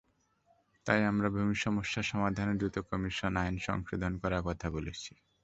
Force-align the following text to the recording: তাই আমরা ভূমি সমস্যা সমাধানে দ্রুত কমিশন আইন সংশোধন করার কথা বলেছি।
তাই 0.85 1.01
আমরা 1.05 1.27
ভূমি 1.33 1.55
সমস্যা 1.65 2.01
সমাধানে 2.11 2.53
দ্রুত 2.59 2.75
কমিশন 2.89 3.33
আইন 3.41 3.55
সংশোধন 3.67 4.13
করার 4.21 4.41
কথা 4.47 4.67
বলেছি। 4.75 5.11